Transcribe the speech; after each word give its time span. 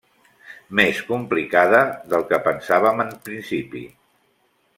Més 0.79 1.01
complicada 1.09 1.81
del 2.15 2.25
que 2.33 2.41
pensàvem 2.49 3.05
en 3.05 3.13
principi. 3.29 3.85